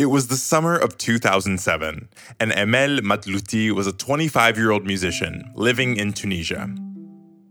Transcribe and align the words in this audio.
It 0.00 0.08
was 0.08 0.28
the 0.28 0.38
summer 0.38 0.78
of 0.78 0.96
2007, 0.96 2.08
and 2.40 2.52
Emel 2.52 3.00
Matlouti 3.00 3.70
was 3.70 3.86
a 3.86 3.92
25 3.92 4.56
year 4.56 4.70
old 4.70 4.86
musician 4.86 5.52
living 5.54 5.98
in 5.98 6.14
Tunisia. 6.14 6.70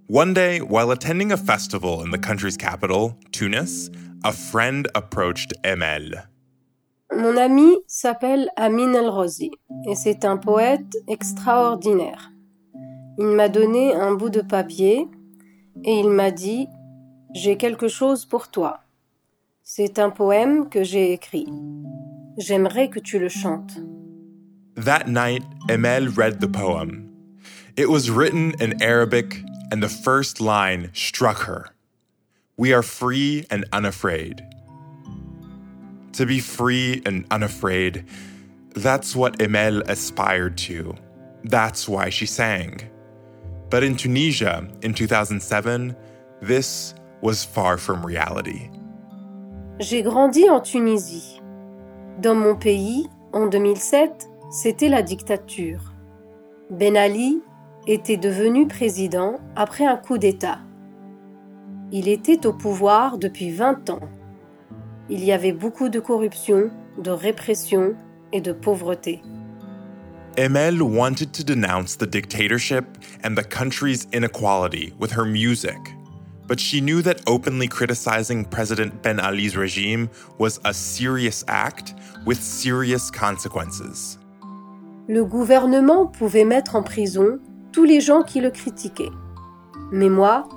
One 0.08 0.34
day, 0.34 0.60
while 0.60 0.90
attending 0.90 1.32
a 1.32 1.38
festival 1.38 2.02
in 2.02 2.10
the 2.10 2.18
country's 2.18 2.58
capital, 2.58 3.20
Tunis, 3.32 3.92
a 4.24 4.34
friend 4.34 4.88
approached 4.96 5.54
Emel. 5.64 6.26
Mon 7.14 7.38
ami 7.38 7.78
s'appelle 7.86 8.50
Amin 8.58 8.96
El 8.96 9.12
Rozi 9.12 9.52
et 9.88 9.94
c'est 9.94 10.26
un 10.26 10.38
poète 10.38 10.98
extraordinaire. 11.08 12.32
Il 13.20 13.28
m'a 13.28 13.50
donné 13.50 13.94
un 13.94 14.16
bout 14.16 14.32
de 14.32 14.42
papier 14.42 15.08
et 15.84 16.00
il 16.00 16.10
m'a 16.10 16.32
dit 16.32 16.68
J'ai 17.36 17.58
quelque 17.58 17.90
chose 17.90 18.26
pour 18.26 18.48
toi. 18.48 18.80
C'est 19.62 20.00
un 20.00 20.10
poème 20.10 20.68
que 20.68 20.84
j'ai 20.84 21.14
écrit. 21.14 21.46
J'aimerais 22.40 22.90
que 22.90 23.02
tu 23.02 23.20
le 23.20 23.28
chantes. 23.28 23.78
That 24.76 25.10
night, 25.10 25.44
Emel 25.68 26.16
read 26.16 26.40
the 26.40 26.48
poem. 26.48 27.10
It 27.76 27.90
was 27.90 28.10
written 28.10 28.54
in 28.62 28.82
Arabic, 28.82 29.44
and 29.72 29.84
the 29.84 29.90
first 29.90 30.40
line 30.40 30.90
struck 30.94 31.40
her 31.40 31.70
We 32.58 32.72
are 32.72 32.82
free 32.82 33.46
and 33.52 33.66
unafraid. 33.74 34.42
To 36.14 36.26
be 36.26 36.40
free 36.40 37.02
and 37.06 37.26
unafraid, 37.30 38.06
that's 38.74 39.16
what 39.16 39.40
Emel 39.40 39.82
aspired 39.90 40.58
to. 40.60 40.96
That's 41.44 41.90
why 41.90 42.10
she 42.10 42.26
sang. 42.26 42.80
But 43.70 43.84
in 43.84 43.96
Tunisia, 43.96 44.68
in 44.82 44.94
2007, 44.94 45.96
this 46.42 46.96
was 47.22 47.44
far 47.44 47.78
from 47.78 48.06
reality. 48.06 48.70
J'ai 49.80 50.02
grandi 50.02 50.48
en 50.48 50.62
Tunisie. 50.62 51.39
Dans 52.20 52.36
mon 52.36 52.54
pays, 52.54 53.08
en 53.32 53.48
2007, 53.48 54.28
c'était 54.52 54.90
la 54.90 55.04
dictature. 55.04 55.94
Ben 56.70 56.98
Ali 56.98 57.42
était 57.88 58.18
devenu 58.18 58.68
président 58.68 59.40
après 59.56 59.86
un 59.86 59.96
coup 59.96 60.18
d'État. 60.18 60.60
Il 61.94 62.10
était 62.10 62.46
au 62.46 62.52
pouvoir 62.52 63.20
depuis 63.20 63.52
20 63.52 63.90
ans. 63.92 64.10
Il 65.10 65.24
y 65.24 65.32
avait 65.32 65.54
beaucoup 65.54 65.88
de 65.88 66.02
corruption, 66.02 66.70
de 67.02 67.10
répression 67.10 67.96
et 68.34 68.42
de 68.42 68.52
pauvreté. 68.52 69.22
Emel 70.36 70.82
wanted 70.82 71.32
to 71.32 71.42
denounce 71.42 71.96
the 71.96 72.06
dictatorship 72.06 72.84
and 73.24 73.36
the 73.36 73.48
country's 73.48 74.10
inequality 74.12 74.94
with 75.00 75.14
her 75.14 75.24
music. 75.24 75.96
But 76.50 76.60
she 76.60 76.82
knew 76.82 77.02
that 77.04 77.22
openly 77.28 77.68
criticizing 77.68 78.44
President 78.44 79.04
Ben 79.04 79.20
Ali's 79.20 79.56
regime 79.56 80.10
was 80.40 80.60
a 80.66 80.74
serious 80.74 81.46
act 81.48 81.94
with 82.26 82.42
serious 82.44 83.12
consequences. 83.12 84.18
Le 85.08 85.24
gouvernement 85.24 86.08
pouvait 86.08 86.46
mettre 86.46 86.76
en 86.76 86.84
prison 86.84 87.40
tous 87.72 87.84
les 87.84 88.02
gens 88.02 88.24
qui 88.24 88.42
le 88.42 88.50
critiquaient. 88.50 89.12
Mais 89.92 90.10
moi, 90.10 90.50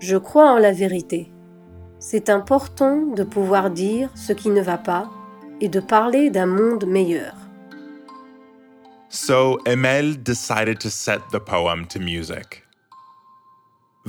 je 0.00 0.16
crois 0.16 0.50
en 0.50 0.58
la 0.58 0.72
vérité. 0.72 1.30
C'est 1.98 2.30
important 2.30 3.02
de 3.02 3.22
pouvoir 3.22 3.70
dire 3.70 4.10
ce 4.14 4.32
qui 4.32 4.50
ne 4.50 4.62
va 4.62 4.78
pas 4.78 5.10
et 5.60 5.68
de 5.68 5.80
parler 5.80 6.30
d'un 6.30 6.46
monde 6.46 6.86
meilleur. 6.86 7.34
So 9.08 9.58
Emel 9.66 10.22
decided 10.22 10.78
to 10.80 10.90
set 10.90 11.20
the 11.30 11.38
poem 11.38 11.86
to 11.86 11.98
music. 11.98 12.65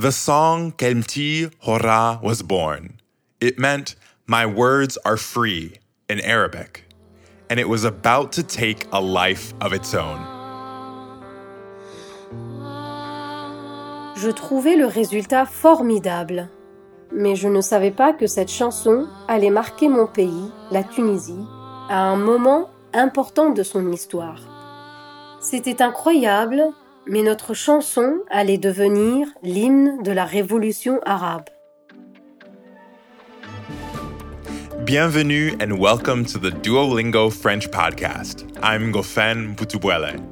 The 0.00 0.12
song 0.12 0.70
Kelmti 0.70 1.52
Hora 1.58 2.20
was 2.22 2.44
born. 2.44 3.00
It 3.40 3.58
meant, 3.58 3.96
My 4.28 4.46
words 4.46 4.96
are 5.04 5.16
free 5.16 5.80
in 6.08 6.20
Arabic, 6.20 6.84
and 7.50 7.58
it 7.58 7.68
was 7.68 7.82
about 7.82 8.30
to 8.34 8.44
take 8.44 8.86
a 8.92 9.00
life 9.00 9.52
of 9.60 9.72
its 9.72 9.94
own. 9.94 10.20
Je 14.14 14.30
trouvais 14.30 14.76
le 14.76 14.86
résultat 14.86 15.46
formidable, 15.46 16.48
mais 17.10 17.34
je 17.34 17.48
ne 17.48 17.60
savais 17.60 17.90
pas 17.90 18.12
que 18.12 18.28
cette 18.28 18.52
chanson 18.52 19.08
allait 19.26 19.50
marquer 19.50 19.88
mon 19.88 20.06
pays, 20.06 20.52
la 20.70 20.84
Tunisie, 20.84 21.44
à 21.88 22.02
un 22.02 22.14
moment 22.16 22.70
important 22.94 23.50
de 23.50 23.64
son 23.64 23.90
histoire. 23.90 24.38
C'était 25.40 25.82
incroyable 25.82 26.72
mais 27.08 27.22
notre 27.22 27.54
chanson 27.54 28.18
allait 28.30 28.58
devenir 28.58 29.28
l'hymne 29.42 30.02
de 30.02 30.12
la 30.12 30.26
révolution 30.26 31.00
arabe. 31.06 31.48
Bienvenue 34.84 35.56
and 35.60 35.78
welcome 35.78 36.24
to 36.24 36.38
the 36.38 36.50
Duolingo 36.50 37.30
French 37.30 37.70
podcast. 37.70 38.44
I'm 38.62 38.92
Gofen 38.92 39.56
Butubuele. 39.56 40.22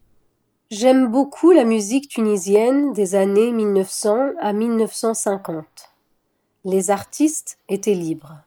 J'aime 0.72 1.12
beaucoup 1.12 1.52
la 1.52 1.64
musique 1.64 2.10
tunisienne 2.10 2.92
des 2.94 3.14
années 3.14 3.52
1900 3.52 4.32
à 4.42 4.52
1950. 4.52 5.64
Les 6.64 6.90
artistes 6.90 7.60
étaient 7.70 7.94
libres. 7.94 8.40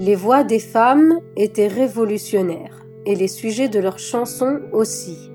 Les 0.00 0.16
voix 0.16 0.42
des 0.42 0.58
femmes 0.58 1.20
étaient 1.36 1.68
révolutionnaires 1.68 2.84
et 3.06 3.14
les 3.14 3.28
sujets 3.28 3.68
de 3.68 3.78
leurs 3.78 4.00
chansons 4.00 4.62
aussi. 4.72 5.30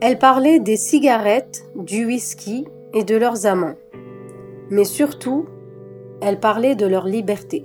Elles 0.00 0.20
parlaient 0.20 0.60
des 0.60 0.76
cigarettes, 0.76 1.64
du 1.74 2.06
whisky 2.06 2.68
et 2.94 3.02
de 3.02 3.16
leurs 3.16 3.44
amants. 3.44 3.74
Mais 4.70 4.84
surtout, 4.84 5.46
elles 6.20 6.38
parlaient 6.38 6.76
de 6.76 6.86
leur 6.86 7.06
liberté. 7.06 7.64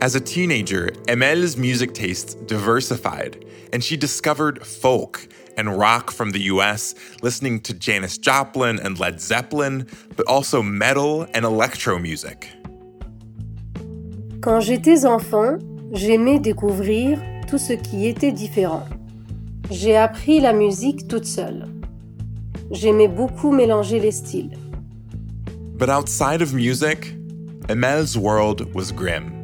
As 0.00 0.14
a 0.14 0.20
teenager, 0.20 0.90
Emel's 1.08 1.56
music 1.56 1.94
tastes 1.94 2.34
diversified 2.34 3.44
and 3.72 3.82
she 3.82 3.96
discovered 3.96 4.66
folk 4.66 5.28
and 5.56 5.76
rock 5.78 6.10
from 6.10 6.30
the 6.30 6.42
US, 6.52 6.94
listening 7.22 7.60
to 7.60 7.74
Janis 7.74 8.18
Joplin 8.18 8.78
and 8.78 8.98
Led 8.98 9.20
Zeppelin, 9.20 9.86
but 10.16 10.26
also 10.26 10.62
metal 10.62 11.26
and 11.34 11.44
electro 11.44 11.98
music. 11.98 12.48
Quand 14.40 14.60
j'étais 14.60 15.04
enfant, 15.04 15.58
j'aimais 15.92 16.38
découvrir 16.38 17.18
tout 17.48 17.58
ce 17.58 17.72
qui 17.72 18.06
était 18.06 18.32
différent. 18.32 18.86
J'ai 19.70 19.96
appris 19.96 20.40
la 20.40 20.52
musique 20.52 21.08
toute 21.08 21.24
seule. 21.24 21.66
J'aimais 22.70 23.08
beaucoup 23.08 23.50
mélanger 23.50 23.98
les 23.98 24.12
styles. 24.12 24.56
But 25.78 25.88
outside 25.88 26.42
of 26.42 26.54
music, 26.54 27.14
Emel's 27.68 28.16
world 28.16 28.72
was 28.74 28.92
grim. 28.92 29.35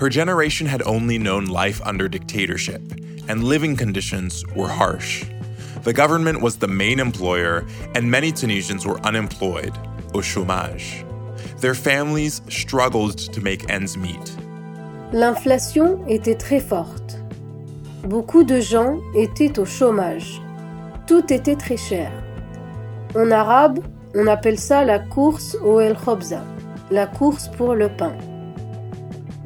Her 0.00 0.08
generation 0.08 0.66
had 0.68 0.82
only 0.82 1.18
known 1.18 1.46
life 1.46 1.80
under 1.84 2.08
dictatorship, 2.08 2.82
and 3.28 3.42
living 3.42 3.76
conditions 3.76 4.44
were 4.54 4.68
harsh. 4.68 5.24
The 5.82 5.92
government 5.92 6.40
was 6.40 6.56
the 6.56 6.68
main 6.68 7.00
employer, 7.00 7.66
and 7.96 8.08
many 8.08 8.30
Tunisians 8.30 8.86
were 8.86 9.00
unemployed, 9.00 9.76
au 10.14 10.20
chômage. 10.20 11.04
Their 11.60 11.74
families 11.74 12.42
struggled 12.48 13.18
to 13.18 13.40
make 13.40 13.68
ends 13.68 13.96
meet. 13.96 14.36
L'inflation 15.12 16.04
était 16.06 16.38
très 16.38 16.60
forte. 16.60 17.18
Beaucoup 18.04 18.44
de 18.44 18.60
gens 18.60 19.00
étaient 19.16 19.58
au 19.58 19.64
chômage. 19.64 20.40
Tout 21.08 21.32
était 21.32 21.56
très 21.56 21.76
cher. 21.76 22.12
En 23.16 23.32
arabe, 23.32 23.80
on 24.14 24.28
appelle 24.28 24.60
ça 24.60 24.84
la 24.84 25.00
course 25.00 25.56
au 25.56 25.80
El 25.80 25.96
Khobza, 25.96 26.44
la 26.92 27.06
course 27.06 27.48
pour 27.48 27.74
le 27.74 27.88
pain. 27.88 28.14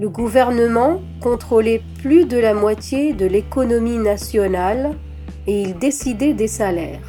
Le 0.02 0.08
gouvernement 0.08 1.00
contrôlait 1.20 1.80
plus 2.02 2.24
de 2.24 2.36
la 2.36 2.54
moitié 2.54 3.12
de 3.12 3.24
l'économie 3.24 3.98
nationale 3.98 4.98
et 5.46 5.62
il 5.62 5.78
décidait 5.78 6.34
des 6.34 6.48
salaires. 6.48 7.06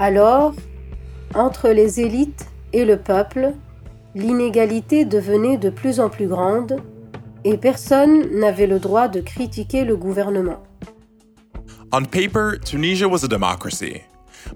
Alors, 0.00 0.52
entre 1.36 1.68
les 1.68 2.00
élites 2.00 2.46
et 2.72 2.84
le 2.84 2.96
peuple, 2.96 3.52
l'inégalité 4.16 5.04
devenait 5.04 5.58
de 5.58 5.70
plus 5.70 6.00
en 6.00 6.08
plus 6.08 6.26
grande 6.26 6.82
et 7.44 7.56
personne 7.56 8.36
n'avait 8.36 8.66
le 8.66 8.80
droit 8.80 9.06
de 9.06 9.20
critiquer 9.20 9.84
le 9.84 9.96
gouvernement. 9.96 10.60
On 11.92 12.02
paper, 12.04 12.58
Tunisia 12.64 13.06
was 13.06 13.22
a 13.22 13.28
democracy, 13.28 14.02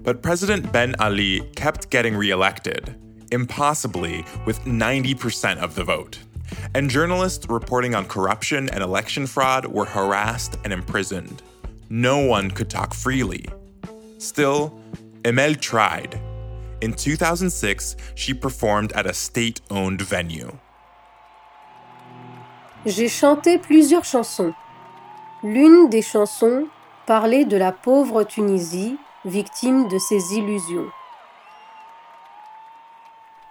but 0.03 0.21
President 0.21 0.69
Ben 0.73 0.95
Ali 0.99 1.43
kept 1.55 1.89
getting 1.89 2.13
reelected, 2.13 2.97
impossibly 3.31 4.25
with 4.45 4.59
90% 4.65 5.63
of 5.63 5.75
the 5.75 5.85
vote. 5.85 6.19
And 6.73 6.89
journalists 6.89 7.47
reporting 7.49 7.95
on 7.95 8.05
corruption 8.05 8.69
and 8.69 8.83
election 8.83 9.27
fraud 9.27 9.65
were 9.65 9.85
harassed 9.85 10.57
and 10.63 10.73
imprisoned. 10.73 11.41
No 11.89 12.19
one 12.19 12.51
could 12.51 12.69
talk 12.69 12.93
freely. 12.93 13.45
Still, 14.17 14.79
Emel 15.23 15.59
tried. 15.59 16.19
In 16.81 16.93
2006, 16.93 17.95
she 18.15 18.33
performed 18.33 18.91
at 18.93 19.05
a 19.05 19.13
state 19.13 19.61
owned 19.69 20.01
venue. 20.01 20.51
J'ai 22.85 23.09
chanté 23.09 23.57
plusieurs 23.57 24.05
chansons. 24.05 24.53
L'une 25.43 25.89
des 25.89 26.01
chansons 26.01 26.67
parlait 27.05 27.45
de 27.45 27.57
la 27.57 27.71
pauvre 27.71 28.23
Tunisie, 28.23 28.97
victime 29.25 29.87
de 29.87 29.97
ses 29.97 30.35
illusions. 30.35 30.87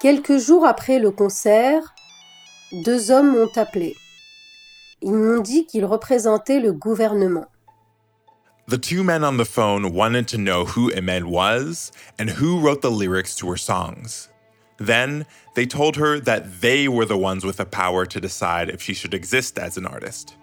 Quelques 0.00 0.38
jours 0.38 0.66
après 0.66 0.98
le 0.98 1.10
concert, 1.10 1.94
deux 2.72 3.10
hommes 3.10 3.32
m'ont 3.32 3.56
appelé. 3.56 3.96
Ils 5.02 5.12
m'ont 5.12 5.40
dit 5.40 5.66
qu'ils 5.66 5.84
représentaient 5.84 6.60
le 6.60 6.72
gouvernement. 6.72 7.46
The 8.68 8.78
two 8.78 9.04
men 9.04 9.22
on 9.22 9.36
the 9.36 9.44
phone 9.44 9.92
wanted 9.92 10.26
to 10.28 10.38
know 10.38 10.64
who 10.64 10.90
Emel 10.90 11.24
was 11.24 11.92
and 12.18 12.30
who 12.30 12.58
wrote 12.58 12.82
the 12.82 12.90
lyrics 12.90 13.36
to 13.36 13.48
her 13.48 13.56
songs. 13.56 14.28
Then 14.78 15.24
they 15.54 15.66
told 15.66 15.96
her 15.96 16.18
that 16.20 16.60
they 16.60 16.88
were 16.88 17.04
the 17.04 17.16
ones 17.16 17.44
with 17.44 17.58
the 17.58 17.64
power 17.64 18.04
to 18.06 18.20
decide 18.20 18.68
if 18.68 18.82
she 18.82 18.92
should 18.92 19.14
exist 19.14 19.58
as 19.58 19.76
an 19.76 19.86
artist. 19.86 20.36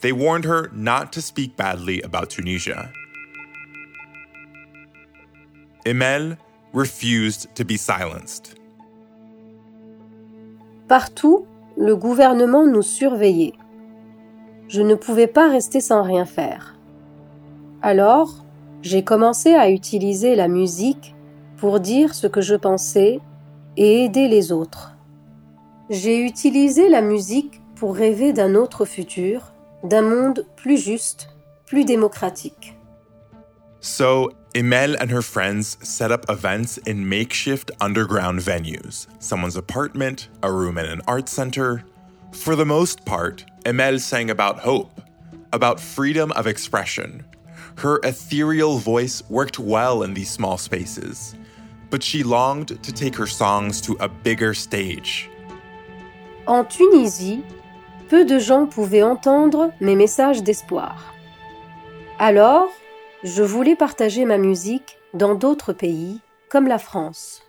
They 0.00 0.12
warned 0.12 0.44
her 0.44 0.70
not 0.72 1.12
to 1.14 1.22
speak 1.22 1.56
badly 1.56 2.00
about 2.02 2.30
Tunisia. 2.30 2.92
Emel 5.84 6.38
refused 6.72 7.52
to 7.56 7.64
be 7.64 7.76
silenced. 7.76 8.57
Partout, 10.88 11.44
le 11.76 11.94
gouvernement 11.94 12.66
nous 12.66 12.80
surveillait. 12.80 13.52
Je 14.68 14.80
ne 14.80 14.94
pouvais 14.94 15.26
pas 15.26 15.50
rester 15.50 15.82
sans 15.82 16.02
rien 16.02 16.24
faire. 16.24 16.78
Alors, 17.82 18.42
j'ai 18.80 19.04
commencé 19.04 19.54
à 19.54 19.70
utiliser 19.70 20.34
la 20.34 20.48
musique 20.48 21.14
pour 21.58 21.80
dire 21.80 22.14
ce 22.14 22.26
que 22.26 22.40
je 22.40 22.54
pensais 22.54 23.20
et 23.76 24.04
aider 24.04 24.28
les 24.28 24.50
autres. 24.50 24.96
J'ai 25.90 26.24
utilisé 26.24 26.88
la 26.88 27.02
musique 27.02 27.60
pour 27.74 27.94
rêver 27.94 28.32
d'un 28.32 28.54
autre 28.54 28.86
futur, 28.86 29.52
d'un 29.84 30.02
monde 30.02 30.46
plus 30.56 30.78
juste, 30.78 31.28
plus 31.66 31.84
démocratique. 31.84 32.77
So, 33.80 34.32
Emel 34.54 34.96
and 34.98 35.10
her 35.10 35.22
friends 35.22 35.78
set 35.86 36.10
up 36.10 36.28
events 36.28 36.78
in 36.78 37.08
makeshift 37.08 37.70
underground 37.80 38.40
venues 38.40 39.06
someone's 39.20 39.56
apartment, 39.56 40.28
a 40.42 40.50
room 40.52 40.78
in 40.78 40.86
an 40.86 41.00
art 41.06 41.28
center. 41.28 41.84
For 42.32 42.56
the 42.56 42.66
most 42.66 43.04
part, 43.04 43.44
Emel 43.64 44.00
sang 44.00 44.30
about 44.30 44.58
hope, 44.58 45.00
about 45.52 45.80
freedom 45.80 46.32
of 46.32 46.46
expression, 46.46 47.24
her 47.78 48.00
ethereal 48.02 48.78
voice 48.78 49.22
worked 49.28 49.58
well 49.58 50.02
in 50.02 50.14
these 50.14 50.30
small 50.30 50.58
spaces, 50.58 51.36
but 51.90 52.02
she 52.02 52.24
longed 52.24 52.82
to 52.82 52.92
take 52.92 53.14
her 53.14 53.26
songs 53.26 53.80
to 53.82 53.96
a 54.00 54.08
bigger 54.08 54.52
stage. 54.52 55.30
En 56.46 56.64
Tunisie, 56.64 57.44
peu 58.08 58.24
de 58.24 58.40
gens 58.40 58.66
pouvaient 58.66 59.02
entendre 59.02 59.72
mes 59.80 59.94
messages 59.94 60.42
d'espoir. 60.42 60.96
Alors, 62.18 62.68
je 63.24 63.42
voulais 63.42 63.76
partager 63.76 64.24
ma 64.24 64.38
musique 64.38 64.98
dans 65.14 65.34
d'autres 65.34 65.72
pays, 65.72 66.20
comme 66.48 66.68
la 66.68 66.78
France. 66.78 67.42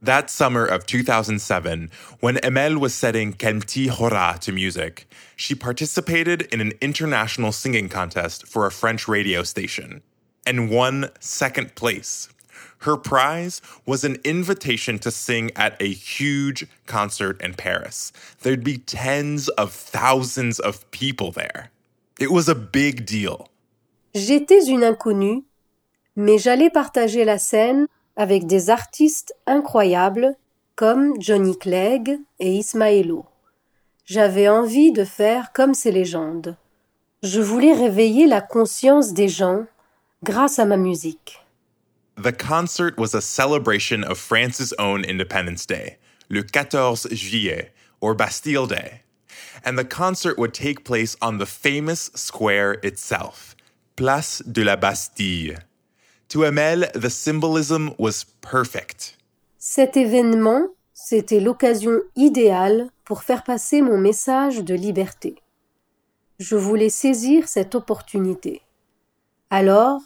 That 0.00 0.30
summer 0.30 0.64
of 0.64 0.86
2007, 0.86 1.90
when 2.20 2.36
Emel 2.36 2.78
was 2.78 2.94
setting 2.94 3.32
Kemti 3.32 3.88
Hora 3.88 4.38
to 4.42 4.52
music, 4.52 5.08
she 5.34 5.56
participated 5.56 6.42
in 6.52 6.60
an 6.60 6.72
international 6.80 7.50
singing 7.50 7.88
contest 7.88 8.46
for 8.46 8.64
a 8.64 8.70
French 8.70 9.08
radio 9.08 9.42
station 9.42 10.02
and 10.46 10.70
won 10.70 11.10
second 11.18 11.74
place. 11.74 12.28
Her 12.82 12.96
prize 12.96 13.60
was 13.86 14.04
an 14.04 14.18
invitation 14.22 15.00
to 15.00 15.10
sing 15.10 15.50
at 15.56 15.76
a 15.82 15.92
huge 15.92 16.64
concert 16.86 17.40
in 17.40 17.54
Paris. 17.54 18.12
There'd 18.42 18.62
be 18.62 18.78
tens 18.78 19.48
of 19.48 19.72
thousands 19.72 20.60
of 20.60 20.88
people 20.92 21.32
there. 21.32 21.72
It 22.20 22.30
was 22.30 22.48
a 22.48 22.54
big 22.54 23.04
deal. 23.04 23.44
J'étais 24.12 24.66
une 24.66 24.82
inconnue, 24.82 25.44
mais 26.16 26.36
j'allais 26.36 26.68
partager 26.68 27.24
la 27.24 27.38
scène 27.38 27.86
avec 28.16 28.46
des 28.46 28.70
artistes 28.70 29.36
incroyables 29.46 30.34
comme 30.74 31.14
Johnny 31.20 31.56
Clegg 31.56 32.18
et 32.40 32.56
Ismaëlo. 32.56 33.24
J'avais 34.04 34.48
envie 34.48 34.90
de 34.90 35.04
faire 35.04 35.52
comme 35.52 35.74
ces 35.74 35.92
légendes. 35.92 36.56
Je 37.22 37.40
voulais 37.40 37.72
réveiller 37.72 38.26
la 38.26 38.40
conscience 38.40 39.12
des 39.12 39.28
gens 39.28 39.66
grâce 40.24 40.58
à 40.58 40.64
ma 40.64 40.76
musique. 40.76 41.44
The 42.20 42.32
concert 42.32 42.98
was 42.98 43.14
a 43.14 43.20
celebration 43.20 44.02
of 44.02 44.18
France's 44.18 44.74
own 44.80 45.04
Independence 45.08 45.68
Day, 45.68 45.98
le 46.28 46.42
14 46.42 47.06
juillet, 47.12 47.72
or 48.00 48.16
Bastille 48.16 48.66
Day. 48.66 49.02
And 49.64 49.76
the 49.76 49.84
concert 49.84 50.38
would 50.38 50.52
take 50.52 50.84
place 50.84 51.16
on 51.20 51.38
the 51.38 51.46
famous 51.46 52.10
square 52.14 52.78
itself, 52.82 53.54
Place 53.96 54.42
de 54.46 54.62
la 54.62 54.76
Bastille. 54.76 55.56
To 56.30 56.44
Emel, 56.44 56.90
the 56.92 57.10
symbolism 57.10 57.94
was 57.98 58.24
perfect. 58.40 59.16
Cet 59.58 59.96
événement, 59.96 60.68
c'était 60.92 61.40
l'occasion 61.40 62.00
idéale 62.16 62.90
pour 63.04 63.22
faire 63.22 63.42
passer 63.42 63.80
mon 63.80 63.98
message 63.98 64.62
de 64.62 64.74
liberté. 64.74 65.36
Je 66.38 66.56
voulais 66.56 66.90
saisir 66.90 67.48
cette 67.48 67.74
opportunité. 67.74 68.62
Alors, 69.50 70.00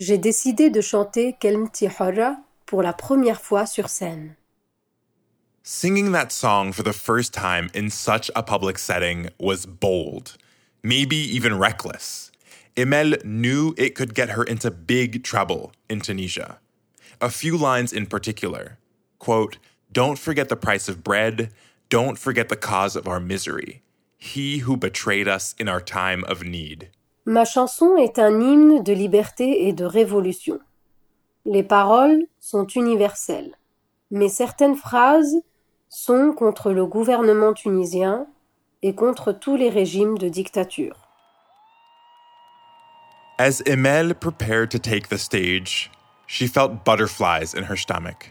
j'ai 0.00 0.18
décidé 0.18 0.70
de 0.70 0.80
chanter 0.80 1.36
Kelmti 1.38 1.86
Hora 1.86 2.36
pour 2.64 2.82
la 2.82 2.92
première 2.92 3.40
fois 3.40 3.66
sur 3.66 3.88
scène. 3.88 4.34
Singing 5.68 6.12
that 6.12 6.30
song 6.30 6.70
for 6.70 6.84
the 6.84 6.92
first 6.92 7.34
time 7.34 7.70
in 7.74 7.90
such 7.90 8.30
a 8.36 8.42
public 8.44 8.78
setting 8.78 9.30
was 9.36 9.66
bold, 9.66 10.36
maybe 10.80 11.16
even 11.16 11.58
reckless. 11.58 12.30
Emel 12.76 13.16
knew 13.24 13.74
it 13.76 13.96
could 13.96 14.14
get 14.14 14.28
her 14.28 14.44
into 14.44 14.70
big 14.70 15.24
trouble 15.24 15.72
in 15.90 16.00
Tunisia. 16.00 16.60
A 17.20 17.30
few 17.30 17.56
lines 17.56 17.92
in 17.92 18.06
particular 18.06 18.78
quote, 19.18 19.58
Don't 19.90 20.20
forget 20.20 20.48
the 20.48 20.54
price 20.54 20.88
of 20.88 21.02
bread, 21.02 21.50
don't 21.88 22.16
forget 22.16 22.48
the 22.48 22.54
cause 22.54 22.94
of 22.94 23.08
our 23.08 23.18
misery. 23.18 23.82
He 24.16 24.58
who 24.58 24.76
betrayed 24.76 25.26
us 25.26 25.56
in 25.58 25.66
our 25.66 25.80
time 25.80 26.22
of 26.28 26.44
need. 26.44 26.90
Ma 27.24 27.42
chanson 27.42 27.96
est 27.98 28.20
un 28.20 28.40
hymne 28.40 28.84
de 28.84 28.94
liberté 28.94 29.66
et 29.66 29.72
de 29.72 29.84
révolution. 29.84 30.60
Les 31.44 31.64
paroles 31.64 32.22
sont 32.38 32.68
universelles, 32.76 33.56
mais 34.12 34.28
certaines 34.28 34.76
phrases 34.76 35.34
sont 35.88 36.32
contre 36.32 36.72
le 36.72 36.86
gouvernement 36.86 37.52
tunisien 37.52 38.26
et 38.82 38.94
contre 38.94 39.32
tous 39.32 39.56
les 39.56 39.70
régimes 39.70 40.18
de 40.18 40.28
dictature. 40.28 40.96
As 43.38 43.60
Emel 43.66 44.14
prepared 44.14 44.70
to 44.70 44.78
take 44.78 45.08
the 45.08 45.18
stage, 45.18 45.90
she 46.26 46.46
felt 46.46 46.84
butterflies 46.84 47.54
in 47.54 47.64
her 47.64 47.76
stomach. 47.76 48.30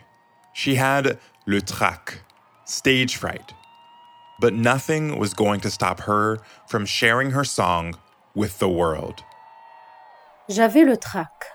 She 0.53 0.75
had 0.75 1.19
le 1.45 1.62
trac, 1.62 2.21
stage 2.65 3.15
fright. 3.15 3.53
But 4.39 4.53
nothing 4.53 5.17
was 5.17 5.33
going 5.33 5.62
to 5.62 5.69
stop 5.69 6.01
her 6.01 6.39
from 6.67 6.85
sharing 6.85 7.31
her 7.31 7.43
song 7.43 7.95
with 8.35 8.59
the 8.59 8.67
world. 8.67 9.24
J'avais 10.50 10.85
le 10.85 10.97
trac, 10.97 11.45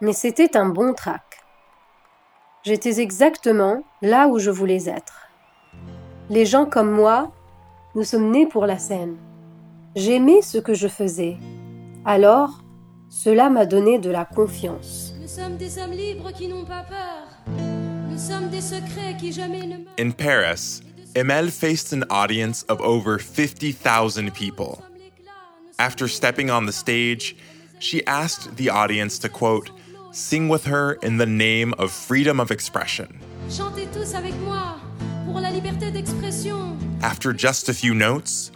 mais 0.00 0.14
c'était 0.14 0.56
un 0.56 0.70
bon 0.70 0.94
trac. 0.94 1.31
J'étais 2.64 3.00
exactement 3.00 3.82
là 4.02 4.28
où 4.28 4.38
je 4.38 4.50
voulais 4.50 4.88
être. 4.88 5.28
Les 6.30 6.46
gens 6.46 6.64
comme 6.64 6.92
moi, 6.92 7.32
nous 7.96 8.04
sommes 8.04 8.30
nés 8.30 8.46
pour 8.46 8.66
la 8.66 8.78
scène. 8.78 9.16
J'aimais 9.96 10.42
ce 10.42 10.58
que 10.58 10.72
je 10.72 10.86
faisais. 10.86 11.38
Alors, 12.04 12.62
cela 13.08 13.50
m'a 13.50 13.66
donné 13.66 13.98
de 13.98 14.10
la 14.10 14.24
confiance. 14.24 15.12
Nous 15.20 15.26
sommes 15.26 15.56
des 15.56 15.76
hommes 15.78 15.90
libres 15.90 16.30
qui 16.32 16.46
n'ont 16.46 16.64
pas 16.64 16.84
peur. 16.88 17.26
Nous 18.08 18.18
sommes 18.18 18.48
des 18.48 18.60
secrets 18.60 19.16
qui 19.18 19.32
jamais 19.32 19.66
ne. 19.66 19.78
In 19.98 20.12
Paris, 20.12 20.82
Emel 21.16 21.50
faced 21.50 21.92
an 21.92 22.04
audience 22.10 22.64
of 22.68 22.80
over 22.80 23.18
50,000 23.18 24.30
people. 24.32 24.78
After 25.80 26.06
stepping 26.06 26.48
on 26.48 26.66
the 26.66 26.72
stage, 26.72 27.34
she 27.80 28.06
asked 28.06 28.56
the 28.56 28.70
audience 28.70 29.18
to 29.18 29.28
quote, 29.28 29.72
sing 30.12 30.48
with 30.48 30.64
her 30.66 30.94
in 31.02 31.16
the 31.16 31.26
name 31.26 31.74
of 31.78 31.90
freedom 31.90 32.38
of 32.38 32.50
expression. 32.50 33.18
Tous 33.92 34.14
avec 34.14 34.34
moi 34.40 34.78
pour 35.26 35.40
la 35.40 35.50
liberté. 35.50 35.92
After 37.02 37.32
just 37.32 37.68
a 37.68 37.74
few 37.74 37.94
notes, 37.94 38.52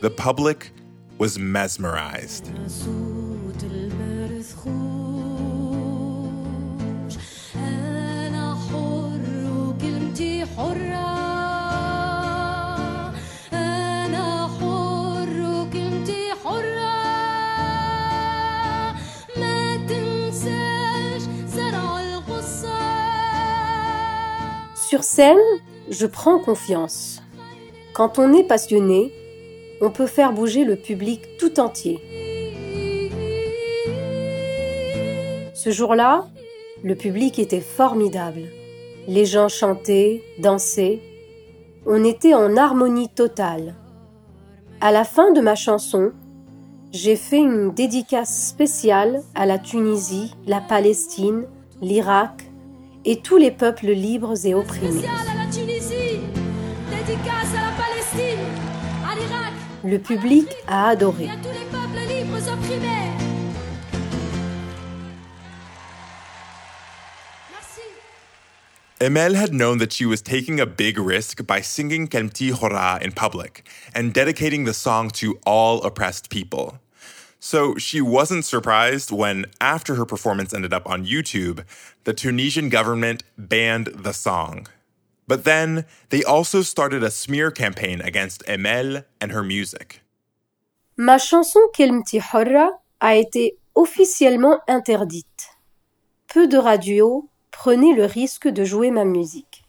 the 0.00 0.10
public 0.10 0.70
was 1.18 1.38
mesmerized. 1.38 2.50
Sur 24.88 25.04
scène, 25.04 25.36
je 25.90 26.06
prends 26.06 26.38
confiance. 26.38 27.20
Quand 27.92 28.18
on 28.18 28.32
est 28.32 28.44
passionné, 28.44 29.12
on 29.82 29.90
peut 29.90 30.06
faire 30.06 30.32
bouger 30.32 30.64
le 30.64 30.76
public 30.76 31.36
tout 31.38 31.60
entier. 31.60 31.98
Ce 35.52 35.68
jour-là, 35.68 36.26
le 36.82 36.94
public 36.94 37.38
était 37.38 37.60
formidable. 37.60 38.44
Les 39.06 39.26
gens 39.26 39.48
chantaient, 39.48 40.22
dansaient. 40.38 41.00
On 41.84 42.02
était 42.02 42.32
en 42.32 42.56
harmonie 42.56 43.10
totale. 43.10 43.74
À 44.80 44.90
la 44.90 45.04
fin 45.04 45.32
de 45.32 45.42
ma 45.42 45.54
chanson, 45.54 46.12
j'ai 46.92 47.16
fait 47.16 47.40
une 47.40 47.74
dédicace 47.74 48.48
spéciale 48.48 49.20
à 49.34 49.44
la 49.44 49.58
Tunisie, 49.58 50.34
la 50.46 50.62
Palestine, 50.62 51.44
l'Irak 51.82 52.47
et 53.04 53.20
tous 53.20 53.36
les 53.36 53.50
peuples 53.50 53.92
libres 53.92 54.34
et 54.44 54.54
opprimés. 54.54 55.02
Le 59.84 59.98
public 59.98 60.48
a 60.66 60.88
adoré. 60.88 61.28
Emel 69.00 69.36
had 69.36 69.52
known 69.52 69.78
that 69.78 69.92
she 69.92 70.04
was 70.04 70.20
taking 70.20 70.58
a 70.58 70.66
big 70.66 70.98
risk 70.98 71.46
by 71.46 71.60
singing 71.60 72.08
Kemti 72.08 72.50
Hora 72.50 72.98
in 73.00 73.12
public 73.12 73.64
and 73.94 74.12
dedicating 74.12 74.64
the 74.64 74.74
song 74.74 75.08
to 75.10 75.38
all 75.46 75.80
oppressed 75.84 76.30
people. 76.30 76.80
So 77.40 77.76
she 77.76 78.00
wasn't 78.00 78.44
surprised 78.44 79.12
when, 79.12 79.46
after 79.60 79.94
her 79.94 80.04
performance 80.04 80.52
ended 80.52 80.72
up 80.72 80.88
on 80.88 81.06
YouTube, 81.06 81.64
the 82.04 82.12
Tunisian 82.12 82.68
government 82.68 83.22
banned 83.36 83.86
the 83.94 84.12
song. 84.12 84.66
But 85.28 85.44
then 85.44 85.84
they 86.08 86.24
also 86.24 86.62
started 86.62 87.04
a 87.04 87.10
smear 87.10 87.50
campaign 87.50 88.00
against 88.00 88.44
Emel 88.46 89.04
and 89.20 89.30
her 89.32 89.44
music. 89.44 90.00
Ma 90.96 91.18
chanson 91.18 91.60
Kelmti 91.72 92.18
Horra 92.18 92.70
a 93.00 93.14
été 93.14 93.56
officiellement 93.76 94.58
interdite. 94.66 95.50
Peu 96.26 96.48
de 96.48 96.58
radios 96.58 97.28
prenaient 97.52 97.94
le 97.94 98.04
risque 98.04 98.48
de 98.48 98.64
jouer 98.64 98.90
ma 98.90 99.04
musique. 99.04 99.62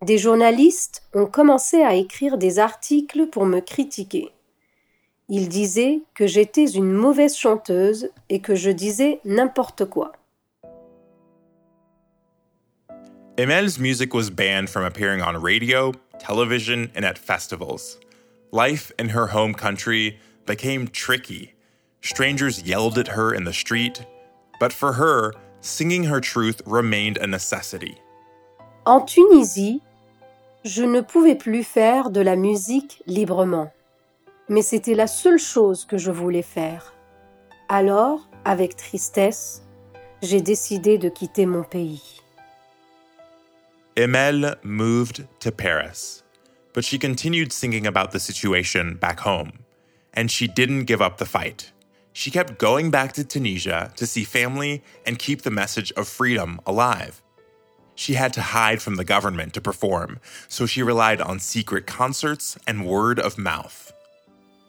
Des 0.00 0.16
journalistes 0.16 1.02
ont 1.12 1.26
commencé 1.26 1.82
à 1.82 1.94
écrire 1.94 2.38
des 2.38 2.58
articles 2.58 3.26
pour 3.26 3.46
me 3.46 3.60
critiquer. 3.60 4.30
Ils 5.28 5.48
disaient 5.48 6.02
que 6.14 6.26
j'étais 6.26 6.66
une 6.66 6.92
mauvaise 6.92 7.36
chanteuse 7.36 8.10
et 8.28 8.40
que 8.40 8.54
je 8.54 8.70
disais 8.70 9.20
n'importe 9.24 9.86
quoi. 9.86 10.12
Emel's 13.36 13.78
music 13.78 14.14
was 14.14 14.30
banned 14.30 14.68
from 14.68 14.84
appearing 14.84 15.20
on 15.20 15.40
radio, 15.40 15.92
television, 16.20 16.90
and 16.94 17.04
at 17.04 17.18
festivals. 17.18 17.98
Life 18.52 18.92
in 18.98 19.08
her 19.08 19.28
home 19.28 19.54
country 19.54 20.18
became 20.46 20.86
tricky. 20.86 21.54
Strangers 22.00 22.62
yelled 22.62 22.98
at 22.98 23.08
her 23.08 23.34
in 23.34 23.44
the 23.44 23.52
street, 23.52 24.04
but 24.60 24.72
for 24.72 24.92
her, 24.92 25.32
singing 25.62 26.04
her 26.04 26.20
truth 26.20 26.60
remained 26.66 27.16
a 27.16 27.26
necessity. 27.26 27.96
En 28.86 29.00
Tunisie, 29.00 29.80
je 30.64 30.84
ne 30.84 31.00
pouvais 31.00 31.34
plus 31.34 31.64
faire 31.64 32.10
de 32.10 32.20
la 32.20 32.36
musique 32.36 33.02
librement, 33.06 33.72
mais 34.48 34.62
c'était 34.62 34.94
la 34.94 35.06
seule 35.06 35.38
chose 35.38 35.84
que 35.84 35.98
je 35.98 36.10
voulais 36.10 36.42
faire. 36.42 36.94
Alors, 37.68 38.28
avec 38.44 38.76
tristesse, 38.76 39.62
j'ai 40.22 40.40
décidé 40.40 40.98
de 40.98 41.08
quitter 41.08 41.46
mon 41.46 41.62
pays. 41.62 42.20
Emel 43.96 44.56
moved 44.64 45.26
to 45.38 45.52
Paris, 45.52 46.24
but 46.72 46.84
she 46.84 46.98
continued 46.98 47.52
singing 47.52 47.86
about 47.86 48.10
the 48.10 48.18
situation 48.18 48.96
back 48.96 49.20
home, 49.20 49.52
and 50.14 50.28
she 50.30 50.48
didn't 50.48 50.86
give 50.86 51.00
up 51.00 51.18
the 51.18 51.24
fight. 51.24 51.72
She 52.12 52.30
kept 52.30 52.58
going 52.58 52.90
back 52.90 53.12
to 53.14 53.24
Tunisia 53.24 53.92
to 53.96 54.06
see 54.06 54.24
family 54.24 54.82
and 55.06 55.18
keep 55.18 55.42
the 55.42 55.50
message 55.50 55.92
of 55.96 56.08
freedom 56.08 56.60
alive. 56.66 57.22
She 57.94 58.14
had 58.14 58.32
to 58.34 58.40
hide 58.40 58.82
from 58.82 58.96
the 58.96 59.04
government 59.04 59.54
to 59.54 59.60
perform, 59.60 60.18
so 60.48 60.66
she 60.66 60.82
relied 60.82 61.20
on 61.20 61.38
secret 61.38 61.86
concerts 61.86 62.58
and 62.66 62.86
word 62.86 63.20
of 63.20 63.38
mouth. 63.38 63.93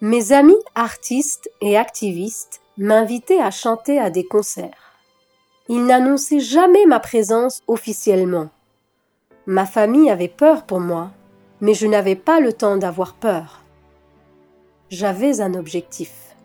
Mes 0.02 0.34
amis 0.34 0.54
artistes 0.76 1.50
et 1.62 1.78
activistes 1.78 2.60
m'invitaient 2.78 3.40
à 3.40 3.50
chanter 3.50 3.98
à 3.98 4.10
des 4.10 4.26
concerts. 4.26 4.92
Ils 5.70 5.86
n'annonçaient 5.86 6.42
jamais 6.42 6.86
ma 6.86 7.00
présence 7.00 7.64
officiellement. 7.68 8.50
Ma 9.46 9.66
famille 9.66 10.10
avait 10.10 10.28
peur 10.28 10.66
pour 10.66 10.82
moi, 10.82 11.12
mais 11.62 11.74
je 11.74 11.88
n'avais 11.88 12.18
pas 12.18 12.42
le 12.42 12.52
temps 12.52 12.76
d'avoir 12.76 13.14
peur. 13.14 13.62
J'avais 14.90 15.40
un 15.40 15.54
objectif. 15.54 16.36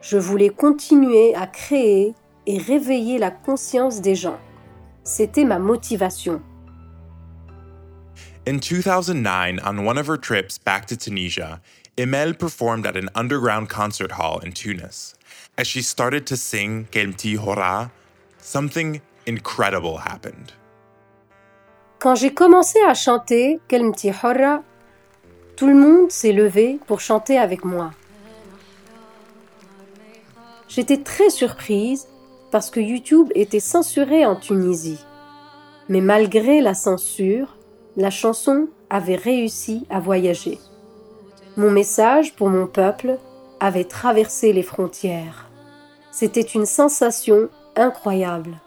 Je 0.00 0.18
voulais 0.18 0.50
continuer 0.50 1.32
à 1.36 1.46
créer 1.46 2.12
et 2.46 2.58
réveiller 2.58 3.18
la 3.18 3.30
conscience 3.30 4.00
des 4.00 4.16
gens. 4.16 4.38
C'était 5.04 5.44
ma 5.44 5.60
motivation. 5.60 6.42
In 8.46 8.60
2009, 8.60 9.58
on 9.60 9.84
one 9.86 9.96
of 9.96 10.06
her 10.06 10.18
trips 10.18 10.58
back 10.58 10.84
to 10.86 10.98
Tunisia, 10.98 11.62
Emel 11.96 12.38
performed 12.38 12.86
at 12.86 12.94
an 12.94 13.08
underground 13.14 13.70
concert 13.70 14.12
hall 14.12 14.38
in 14.40 14.52
Tunis. 14.52 15.14
As 15.56 15.66
she 15.66 15.80
started 15.80 16.26
to 16.26 16.36
sing 16.36 16.86
Kelmti 16.92 17.38
Hora, 17.38 17.90
something 18.36 19.00
incredible 19.24 19.96
happened. 19.96 20.52
Quand 22.00 22.16
j'ai 22.16 22.34
commencé 22.34 22.78
à 22.86 22.92
chanter 22.92 23.60
Kelmti 23.66 24.10
Horra, 24.10 24.62
tout 25.56 25.66
le 25.66 25.74
monde 25.74 26.10
s'est 26.10 26.32
levé 26.32 26.78
pour 26.86 27.00
chanter 27.00 27.38
avec 27.38 27.64
moi. 27.64 27.92
J'étais 30.68 30.98
très 30.98 31.30
surprise 31.30 32.08
parce 32.50 32.68
que 32.68 32.80
YouTube 32.80 33.30
était 33.34 33.58
censuré 33.58 34.26
en 34.26 34.36
Tunisie. 34.36 35.02
Mais 35.88 36.02
malgré 36.02 36.60
la 36.60 36.74
censure, 36.74 37.56
la 37.96 38.10
chanson 38.10 38.68
avait 38.90 39.16
réussi 39.16 39.86
à 39.90 40.00
voyager. 40.00 40.58
Mon 41.56 41.70
message 41.70 42.34
pour 42.34 42.50
mon 42.50 42.66
peuple 42.66 43.18
avait 43.60 43.84
traversé 43.84 44.52
les 44.52 44.62
frontières. 44.62 45.48
C'était 46.10 46.40
une 46.40 46.66
sensation 46.66 47.48
incroyable. 47.76 48.60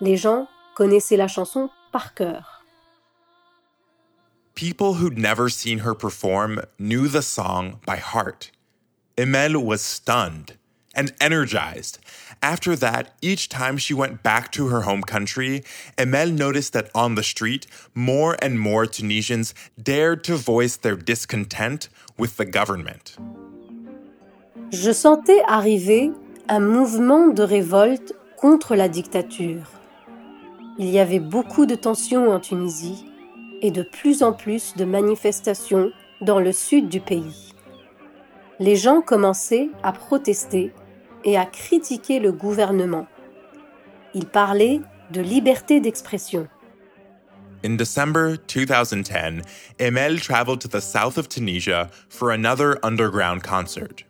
Les 0.00 0.16
gens 0.16 0.46
connaissaient 0.74 1.16
la 1.16 1.28
chanson 1.28 1.70
par 1.92 2.14
cœur. 2.14 2.64
People 4.54 4.94
who'd 4.94 5.18
never 5.18 5.48
seen 5.48 5.80
her 5.80 5.94
perform 5.94 6.62
knew 6.78 7.08
the 7.08 7.22
song 7.22 7.78
by 7.86 7.96
heart. 7.96 8.52
Emel 9.16 9.56
was 9.56 9.80
stunned 9.80 10.56
and 10.94 11.12
energized. 11.20 11.98
After 12.42 12.74
that, 12.74 13.14
each 13.22 13.48
time 13.48 13.78
she 13.78 13.94
went 13.94 14.24
back 14.24 14.50
to 14.52 14.66
her 14.66 14.80
home 14.80 15.02
country, 15.02 15.62
Emel 15.96 16.32
noticed 16.36 16.72
that 16.72 16.90
on 16.92 17.14
the 17.14 17.22
street, 17.22 17.68
more 17.94 18.36
and 18.42 18.58
more 18.58 18.84
Tunisians 18.84 19.54
dared 19.80 20.24
to 20.24 20.34
voice 20.34 20.74
their 20.76 20.96
discontent 20.96 21.88
with 22.18 22.38
the 22.38 22.44
government. 22.44 23.16
Je 24.72 24.90
sentais 24.90 25.40
arriver 25.46 26.10
un 26.48 26.58
mouvement 26.58 27.28
de 27.28 27.44
révolte 27.44 28.12
contre 28.36 28.74
la 28.74 28.88
dictature. 28.88 29.70
Il 30.78 30.90
y 30.90 30.98
avait 30.98 31.20
beaucoup 31.20 31.64
de 31.64 31.76
tensions 31.76 32.32
en 32.32 32.40
Tunisie 32.40 33.06
et 33.60 33.70
de 33.70 33.82
plus 33.82 34.24
en 34.24 34.32
plus 34.32 34.74
de 34.74 34.84
manifestations 34.84 35.92
dans 36.20 36.40
le 36.40 36.50
sud 36.50 36.88
du 36.88 36.98
pays. 36.98 37.54
Les 38.58 38.74
gens 38.74 39.00
commençaient 39.00 39.70
à 39.84 39.92
protester 39.92 40.72
et 41.24 41.36
à 41.36 41.46
critiquer 41.46 42.20
le 42.20 42.32
gouvernement. 42.32 43.06
Ils 44.14 44.26
parlaient 44.26 44.80
de 45.10 45.20
liberté 45.20 45.80
d'expression. 45.80 46.48
In 47.64 47.76
December 47.76 48.36
2010, 48.48 49.42
Emel 49.78 50.20
traveled 50.20 50.60
to 50.60 50.68
the 50.68 50.80
south 50.80 51.16
of 51.16 51.28
Tunisia 51.28 51.90
for 52.08 52.32
another 52.32 52.76
underground 52.84 53.44
concert. 53.44 54.02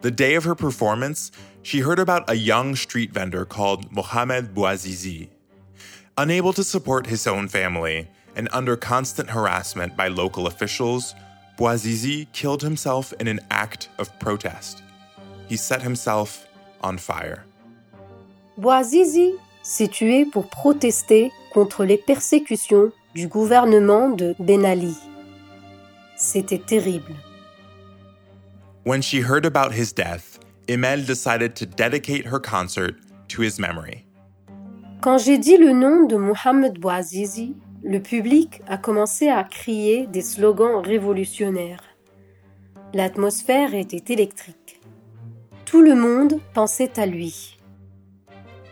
The 0.00 0.10
day 0.10 0.34
of 0.36 0.44
her 0.44 0.54
performance, 0.54 1.30
she 1.62 1.80
heard 1.80 1.98
about 1.98 2.28
a 2.28 2.34
young 2.34 2.74
street 2.74 3.12
vendor 3.12 3.44
called 3.44 3.92
Mohamed 3.92 4.54
Bouazizi. 4.54 5.28
Unable 6.16 6.52
to 6.54 6.64
support 6.64 7.06
his 7.06 7.26
own 7.26 7.46
family, 7.46 8.08
and 8.34 8.48
under 8.52 8.76
constant 8.76 9.30
harassment 9.30 9.96
by 9.96 10.08
local 10.08 10.46
officials, 10.46 11.14
Bouazizi 11.58 12.26
killed 12.32 12.62
himself 12.62 13.12
in 13.20 13.28
an 13.28 13.40
act 13.50 13.90
of 13.98 14.18
protest. 14.18 14.82
He 15.48 15.56
set 15.56 15.82
himself 15.82 16.46
on 16.82 16.96
fire. 16.96 17.44
Bouazizi 18.58 19.34
s'est 19.62 19.88
tué 19.88 20.24
pour 20.24 20.48
protester 20.48 21.30
contre 21.52 21.84
les 21.84 21.96
persécutions 21.96 22.92
du 23.14 23.28
gouvernement 23.28 24.10
de 24.10 24.34
Ben 24.38 24.64
Ali. 24.64 24.96
C'était 26.16 26.58
terrible. 26.58 27.14
When 28.84 29.02
she 29.02 29.20
heard 29.22 29.46
about 29.46 29.72
his 29.72 29.92
death, 29.92 30.38
Imel 30.68 31.04
decided 31.06 31.54
to 31.56 31.66
dedicate 31.66 32.26
her 32.26 32.40
concert 32.40 32.96
to 33.28 33.42
his 33.42 33.58
memory. 33.58 34.04
Quand 35.00 35.18
j'ai 35.18 35.38
dit 35.38 35.56
le 35.56 35.72
nom 35.72 36.06
de 36.06 36.16
Mohamed 36.16 36.78
Bouazizi, 36.78 37.56
le 37.82 38.00
public 38.00 38.62
a 38.68 38.78
commencé 38.78 39.28
à 39.28 39.42
crier 39.42 40.06
des 40.06 40.22
slogans 40.22 40.80
révolutionnaires. 40.80 41.82
L'atmosphère 42.94 43.74
était 43.74 44.12
électrique. 44.12 44.61
Tout 45.72 45.80
le 45.80 45.94
monde 45.94 46.38
pensait 46.52 46.98
à 46.98 47.06
lui. 47.06 47.56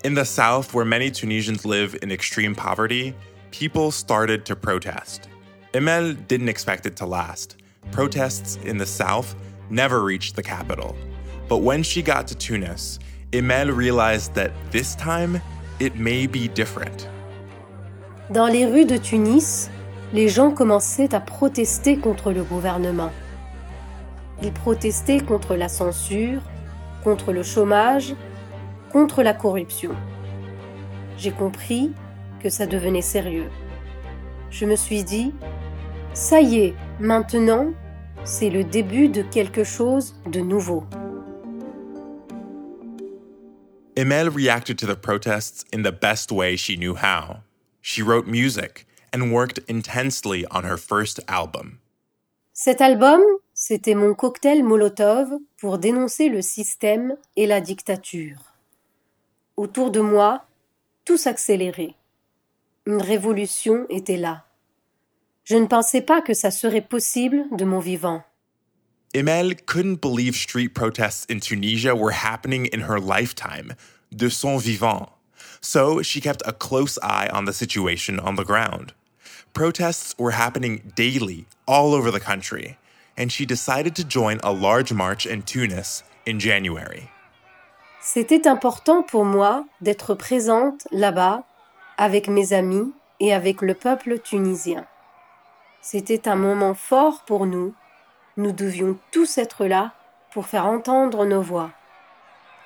In 0.04 0.12
the 0.12 0.24
south, 0.26 0.74
where 0.74 0.84
many 0.84 1.10
Tunisians 1.10 1.64
live 1.64 1.96
in 2.02 2.10
extreme 2.10 2.54
poverty, 2.54 3.14
people 3.52 3.90
started 3.90 4.44
to 4.44 4.54
protest. 4.54 5.30
Imel 5.72 6.14
didn't 6.28 6.50
expect 6.50 6.84
it 6.84 6.96
to 6.96 7.06
last. 7.06 7.56
Protests 7.90 8.58
in 8.66 8.76
the 8.76 8.84
south 8.84 9.34
never 9.70 10.04
reached 10.04 10.36
the 10.36 10.42
capital. 10.42 10.94
But 11.48 11.62
when 11.62 11.82
she 11.82 12.02
got 12.02 12.28
to 12.28 12.34
Tunis, 12.34 12.98
Imel 13.32 13.74
realized 13.74 14.34
that 14.34 14.50
this 14.70 14.94
time 14.94 15.40
it 15.78 15.96
may 15.96 16.26
be 16.26 16.48
different. 16.48 17.08
Dans 18.30 18.52
les 18.52 18.66
rues 18.66 18.84
de 18.84 18.98
Tunis, 18.98 19.70
les 20.12 20.28
gens 20.28 20.50
commençaient 20.54 21.14
à 21.14 21.20
protester 21.20 21.96
contre 21.96 22.30
le 22.30 22.44
gouvernement. 22.44 23.10
Ils 24.42 24.52
protestaient 24.52 25.20
contre 25.20 25.56
la 25.56 25.70
censure, 25.70 26.42
contre 27.02 27.32
le 27.32 27.42
chômage, 27.42 28.14
contre 28.90 29.22
la 29.22 29.34
corruption. 29.34 29.90
J'ai 31.16 31.32
compris 31.32 31.92
que 32.42 32.48
ça 32.48 32.66
devenait 32.66 33.02
sérieux. 33.02 33.50
Je 34.50 34.64
me 34.66 34.76
suis 34.76 35.04
dit, 35.04 35.32
ça 36.12 36.40
y 36.40 36.58
est, 36.58 36.74
maintenant, 36.98 37.72
c'est 38.24 38.50
le 38.50 38.64
début 38.64 39.08
de 39.08 39.22
quelque 39.22 39.64
chose 39.64 40.14
de 40.26 40.40
nouveau. 40.40 40.84
Emel 43.96 44.28
reacted 44.28 44.78
to 44.78 44.86
the 44.86 44.96
protests 44.96 45.64
in 45.72 45.82
the 45.82 45.92
best 45.92 46.32
way 46.32 46.56
she 46.56 46.76
knew 46.76 46.94
how. 46.94 47.42
She 47.82 48.02
wrote 48.02 48.26
music 48.26 48.86
and 49.12 49.32
worked 49.32 49.58
intensely 49.68 50.46
on 50.50 50.64
her 50.64 50.76
first 50.76 51.20
album. 51.28 51.80
Cet 52.52 52.80
album, 52.80 53.20
c'était 53.54 53.94
mon 53.94 54.14
cocktail 54.14 54.62
Molotov 54.62 55.28
pour 55.60 55.78
dénoncer 55.78 56.30
le 56.30 56.40
système 56.40 57.16
et 57.36 57.46
la 57.46 57.60
dictature. 57.60 58.54
Autour 59.58 59.90
de 59.90 60.00
moi, 60.00 60.46
tout 61.04 61.18
s'accélérait. 61.18 61.94
Une 62.86 63.02
révolution 63.02 63.86
était 63.90 64.16
là. 64.16 64.46
Je 65.44 65.56
ne 65.56 65.66
pensais 65.66 66.00
pas 66.00 66.22
que 66.22 66.32
ça 66.32 66.50
serait 66.50 66.80
possible 66.80 67.44
de 67.52 67.66
mon 67.66 67.78
vivant. 67.78 68.22
Emel 69.12 69.54
couldn't 69.66 70.00
believe 70.00 70.34
street 70.34 70.70
protests 70.70 71.26
in 71.28 71.40
Tunisia 71.40 71.94
were 71.94 72.12
happening 72.12 72.68
in 72.72 72.80
her 72.88 72.98
lifetime, 72.98 73.74
de 74.12 74.30
son 74.30 74.56
vivant. 74.56 75.10
So 75.60 76.00
she 76.02 76.22
kept 76.22 76.42
a 76.46 76.52
close 76.52 76.98
eye 77.02 77.28
on 77.32 77.44
the 77.44 77.52
situation 77.52 78.18
on 78.18 78.36
the 78.36 78.44
ground. 78.44 78.94
Protests 79.52 80.14
were 80.16 80.30
happening 80.30 80.92
daily 80.94 81.46
all 81.66 81.92
over 81.92 82.10
the 82.10 82.20
country, 82.20 82.78
and 83.20 83.30
she 83.30 83.44
decided 83.44 83.94
to 83.94 84.02
join 84.02 84.40
a 84.42 84.50
large 84.50 84.92
march 84.94 85.26
in 85.26 85.42
Tunis 85.42 86.02
in 86.26 86.40
January. 86.40 87.10
C'était 88.00 88.46
important 88.46 89.02
pour 89.02 89.26
moi 89.26 89.66
d'être 89.82 90.14
présente 90.14 90.88
là-bas 90.90 91.44
avec 91.98 92.28
mes 92.28 92.54
amis 92.54 92.92
et 93.20 93.34
avec 93.34 93.60
le 93.60 93.74
peuple 93.74 94.18
tunisien. 94.18 94.86
C'était 95.82 96.26
un 96.26 96.36
moment 96.36 96.74
fort 96.74 97.24
pour 97.26 97.44
nous. 97.44 97.74
Nous 98.38 98.52
devions 98.52 98.96
tous 99.12 99.36
être 99.36 99.66
là 99.66 99.92
pour 100.32 100.46
faire 100.46 100.64
entendre 100.64 101.26
nos 101.26 101.42
voix. 101.42 101.72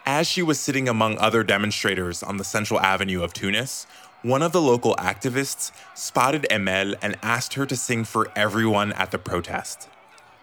As 0.06 0.28
she 0.28 0.42
was 0.42 0.60
sitting 0.60 0.88
among 0.88 1.18
other 1.18 1.42
demonstrators 1.42 2.22
on 2.22 2.36
the 2.36 2.44
central 2.44 2.78
avenue 2.78 3.22
of 3.24 3.32
Tunis, 3.32 3.86
one 4.22 4.42
of 4.42 4.52
the 4.52 4.60
local 4.60 4.94
activists 4.96 5.72
spotted 5.94 6.46
Emel 6.48 6.94
and 7.02 7.16
asked 7.22 7.54
her 7.54 7.66
to 7.66 7.74
sing 7.74 8.04
for 8.04 8.30
everyone 8.36 8.92
at 8.92 9.10
the 9.10 9.18
protest, 9.18 9.88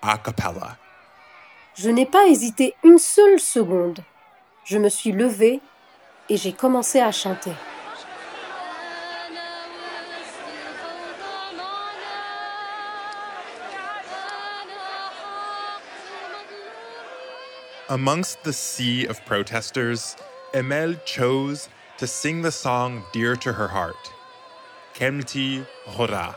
a 0.02 0.18
cappella. 0.18 0.78
Je 1.76 1.90
n'ai 1.90 2.06
pas 2.06 2.28
hésité 2.28 2.76
une 2.84 2.98
seule 2.98 3.40
seconde. 3.40 4.04
Je 4.66 4.78
me 4.78 4.90
suis 4.90 5.12
levée 5.12 5.62
et 6.30 6.38
j'ai 6.38 6.54
commencé 6.54 7.00
à 7.00 7.12
chanter. 7.12 7.54
Amongst 17.90 18.42
the 18.44 18.54
sea 18.54 19.06
of 19.08 19.20
protesters, 19.26 20.16
Emel 20.54 20.96
chose 21.04 21.68
to 21.98 22.08
sing 22.08 22.42
the 22.42 22.52
song 22.52 23.04
dear 23.12 23.36
to 23.36 23.52
her 23.52 23.68
heart, 23.68 24.12
Kemti 24.94 25.66
Hora. 25.86 26.36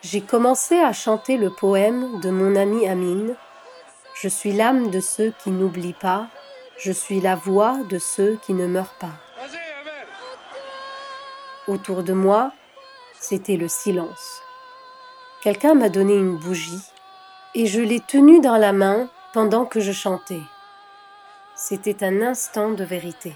J'ai 0.00 0.20
commencé 0.20 0.78
à 0.78 0.92
chanter 0.92 1.36
le 1.36 1.50
poème 1.50 2.20
de 2.20 2.30
mon 2.30 2.54
ami 2.54 2.86
Amine. 2.86 3.34
Je 4.14 4.28
suis 4.28 4.52
l'âme 4.52 4.90
de 4.90 5.00
ceux 5.00 5.32
qui 5.42 5.50
n'oublient 5.50 5.92
pas, 5.92 6.28
je 6.78 6.92
suis 6.92 7.20
la 7.20 7.34
voix 7.34 7.78
de 7.90 7.98
ceux 7.98 8.38
qui 8.42 8.54
ne 8.54 8.68
meurent 8.68 8.94
pas. 9.00 9.14
Autour 11.66 12.04
de 12.04 12.12
moi, 12.12 12.52
c'était 13.18 13.56
le 13.56 13.66
silence. 13.66 14.40
Quelqu'un 15.42 15.74
m'a 15.74 15.88
donné 15.88 16.14
une 16.14 16.36
bougie 16.36 16.82
et 17.56 17.66
je 17.66 17.80
l'ai 17.80 18.00
tenue 18.00 18.40
dans 18.40 18.56
la 18.56 18.72
main 18.72 19.10
pendant 19.32 19.64
que 19.64 19.80
je 19.80 19.92
chantais. 19.92 20.42
C'était 21.56 22.04
un 22.04 22.22
instant 22.22 22.70
de 22.70 22.84
vérité. 22.84 23.34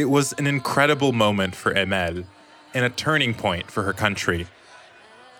It 0.00 0.08
was 0.08 0.32
an 0.38 0.46
incredible 0.46 1.12
moment 1.12 1.54
for 1.54 1.74
Emel 1.74 2.24
and 2.72 2.86
a 2.86 2.88
turning 2.88 3.34
point 3.34 3.70
for 3.70 3.82
her 3.82 3.92
country. 3.92 4.46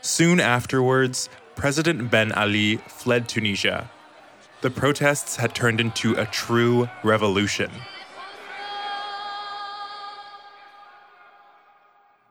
Soon 0.02 0.38
afterwards, 0.38 1.30
President 1.56 2.10
Ben 2.10 2.30
Ali 2.32 2.76
fled 2.76 3.26
Tunisia. 3.26 3.90
The 4.60 4.68
protests 4.68 5.36
had 5.36 5.54
turned 5.54 5.80
into 5.80 6.12
a 6.12 6.26
true 6.26 6.90
revolution. 7.02 7.70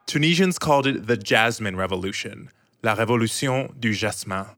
Tunisians 0.06 0.60
called 0.60 0.86
it 0.86 1.08
the 1.08 1.18
Jasmine 1.18 1.78
Revolution, 1.78 2.52
la 2.84 2.94
Révolution 2.94 3.74
du 3.80 3.92
Jasmin. 3.92 4.56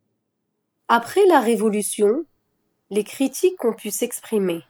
Après 0.89 1.25
la 1.25 1.39
Révolution, 1.39 2.25
les 2.89 3.05
critiques 3.05 3.63
ont 3.63 3.71
pu 3.71 3.91
s'exprimer. 3.91 4.63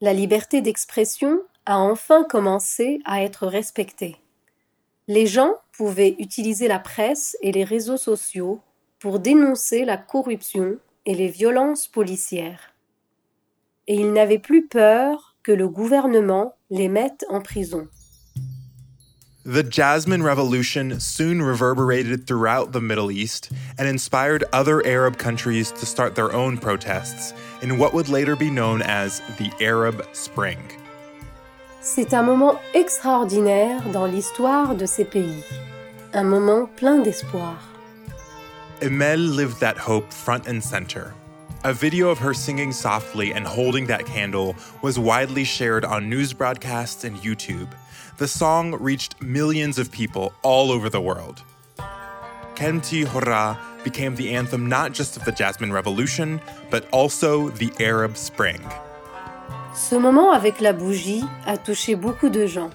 La 0.00 0.12
liberté 0.12 0.60
d'expression 0.60 1.42
a 1.66 1.78
enfin 1.78 2.24
commencé 2.24 3.00
à 3.04 3.22
être 3.22 3.46
respectée. 3.46 4.16
Les 5.08 5.26
gens 5.26 5.54
pouvaient 5.72 6.16
utiliser 6.18 6.68
la 6.68 6.78
presse 6.78 7.36
et 7.42 7.52
les 7.52 7.64
réseaux 7.64 7.96
sociaux 7.96 8.60
pour 8.98 9.18
dénoncer 9.18 9.84
la 9.84 9.96
corruption 9.96 10.78
et 11.06 11.14
les 11.14 11.28
violences 11.28 11.88
policières. 11.88 12.74
Et 13.88 13.96
ils 13.96 14.12
n'avaient 14.12 14.38
plus 14.38 14.66
peur 14.66 15.34
que 15.42 15.52
le 15.52 15.68
gouvernement 15.68 16.54
les 16.70 16.88
mette 16.88 17.24
en 17.28 17.40
prison. 17.40 17.88
The 19.46 19.64
Jasmine 19.64 20.22
Revolution 20.22 21.00
soon 21.00 21.40
reverberated 21.40 22.26
throughout 22.26 22.72
the 22.72 22.80
Middle 22.80 23.10
East 23.10 23.50
and 23.78 23.88
inspired 23.88 24.44
other 24.52 24.86
Arab 24.86 25.16
countries 25.16 25.72
to 25.72 25.86
start 25.86 26.14
their 26.14 26.30
own 26.32 26.58
protests 26.58 27.32
in 27.62 27.78
what 27.78 27.94
would 27.94 28.10
later 28.10 28.36
be 28.36 28.50
known 28.50 28.82
as 28.82 29.22
the 29.38 29.50
Arab 29.60 30.04
Spring. 30.12 30.58
C'est 31.82 32.12
un 32.12 32.22
moment 32.22 32.60
extraordinaire 32.74 33.82
dans 33.90 34.04
l'histoire 34.04 34.74
de 34.74 34.84
ces 34.84 35.06
pays. 35.06 35.42
Un 36.12 36.24
moment 36.24 36.68
plein 36.76 36.98
d'espoir. 36.98 37.56
Emel 38.82 39.34
lived 39.34 39.60
that 39.60 39.78
hope 39.78 40.12
front 40.12 40.46
and 40.46 40.60
center. 40.60 41.14
A 41.64 41.72
video 41.72 42.10
of 42.10 42.18
her 42.18 42.34
singing 42.34 42.70
softly 42.70 43.32
and 43.32 43.46
holding 43.46 43.86
that 43.86 44.04
candle 44.04 44.54
was 44.82 44.98
widely 44.98 45.42
shared 45.42 45.86
on 45.86 46.10
news 46.10 46.34
broadcasts 46.34 47.04
and 47.04 47.16
YouTube. 47.16 47.68
The 48.18 48.28
song 48.28 48.74
reached 48.78 49.22
millions 49.22 49.78
of 49.78 49.90
people 49.90 50.34
all 50.42 50.70
over 50.70 50.90
the 50.90 51.00
world. 51.00 51.42
Kemti 52.56 53.06
Hora 53.06 53.58
became 53.84 54.16
the 54.16 54.34
anthem 54.34 54.68
not 54.68 54.92
just 54.92 55.16
of 55.16 55.24
the 55.24 55.32
Jasmine 55.32 55.72
Revolution, 55.72 56.42
but 56.68 56.86
also 56.90 57.48
the 57.48 57.72
Arab 57.80 58.18
Spring. 58.18 58.60
Ce 59.72 59.94
moment 59.94 60.32
avec 60.32 60.60
la 60.60 60.72
bougie 60.72 61.24
a 61.46 61.56
touché 61.56 61.94
beaucoup 61.94 62.28
de 62.28 62.44
gens. 62.46 62.70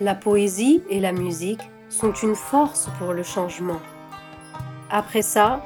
La 0.00 0.14
poésie 0.14 0.82
et 0.88 1.00
la 1.00 1.12
musique 1.12 1.60
sont 1.88 2.12
une 2.12 2.36
force 2.36 2.88
pour 2.98 3.12
le 3.12 3.22
changement. 3.22 3.80
Après 4.90 5.22
ça, 5.22 5.62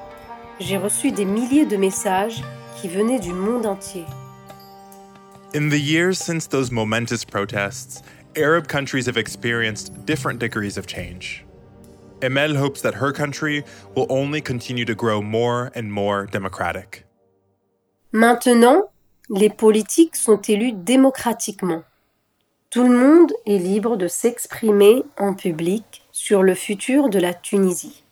j'ai 0.59 0.79
reçu 0.79 1.11
des 1.11 1.27
milliers 1.27 1.67
de 1.67 1.77
messages 1.77 2.43
qui 2.81 2.89
venaient 2.89 3.19
du 3.19 3.33
monde 3.33 3.67
entier. 3.67 4.05
In 5.55 5.69
the 5.69 5.79
years 5.79 6.19
since 6.19 6.49
those 6.49 6.71
momentous 6.71 7.25
protests, 7.25 8.03
Arab 8.35 8.67
countries 8.67 9.07
have 9.07 9.17
experienced 9.17 9.93
different 10.07 10.39
degrees 10.39 10.77
of 10.79 10.87
change. 10.87 11.45
Emel 12.21 12.57
hopes 12.57 12.81
that 12.81 12.95
her 12.95 13.13
country 13.13 13.63
will 13.95 14.07
only 14.09 14.41
continue 14.41 14.87
to 14.87 14.95
grow 14.95 15.21
more 15.21 15.71
and 15.75 15.93
more 15.93 16.27
democratic. 16.27 17.05
Maintenant, 18.13 18.91
les 19.29 19.51
politiques 19.51 20.17
sont 20.17 20.41
élus 20.41 20.73
démocratiquement. 20.73 21.83
Tout 22.71 22.85
le 22.85 22.97
monde 22.97 23.33
est 23.47 23.59
libre 23.59 23.97
de 23.97 24.07
s'exprimer 24.07 25.03
en 25.19 25.35
public 25.35 26.03
sur 26.13 26.43
le 26.43 26.55
futur 26.55 27.09
de 27.09 27.19
la 27.19 27.35
Tunisie. 27.35 28.05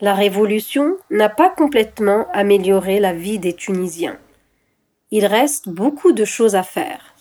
La 0.00 0.14
révolution 0.14 0.96
n'a 1.10 1.28
pas 1.28 1.50
complètement 1.50 2.26
amélioré 2.32 3.00
la 3.00 3.12
vie 3.12 3.38
des 3.38 3.54
Tunisiens. 3.54 4.18
Il 5.10 5.26
reste 5.26 5.68
beaucoup 5.68 6.12
de 6.12 6.24
choses 6.24 6.54
à 6.54 6.62
faire. 6.62 7.14